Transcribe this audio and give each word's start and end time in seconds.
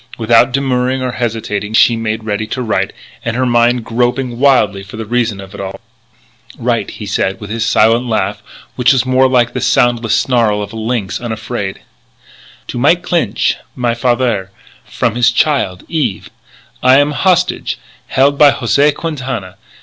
Without 0.17 0.51
demurring 0.51 1.03
or 1.03 1.11
hesitation 1.11 1.75
she 1.75 1.95
made 1.95 2.23
ready 2.23 2.47
to 2.47 2.63
write, 2.63 2.91
her 3.23 3.45
mind 3.45 3.83
groping 3.85 4.39
wildly 4.39 4.81
for 4.81 4.97
the 4.97 5.05
reason 5.05 5.39
of 5.39 5.53
it 5.53 5.61
all. 5.61 5.79
"Write," 6.57 6.89
he 6.97 7.05
said, 7.05 7.39
with 7.39 7.51
his 7.51 7.63
silent 7.63 8.07
laugh 8.07 8.41
which 8.75 8.93
was 8.93 9.05
more 9.05 9.27
like 9.29 9.53
the 9.53 9.61
soundless 9.61 10.17
snarl 10.19 10.63
of 10.63 10.73
a 10.73 10.75
lynx 10.75 11.21
unafraid: 11.21 11.81
"To 12.69 12.79
Mike 12.79 13.03
Clinch, 13.03 13.57
my 13.75 13.93
fathaire, 13.93 14.49
from 14.85 15.13
his 15.13 15.29
child, 15.29 15.83
Eve.... 15.87 16.31
I 16.81 16.97
am 16.97 17.11
hostage, 17.11 17.77
held 18.07 18.39
by 18.39 18.53
José 18.53 18.91
Quintana. 18.95 19.55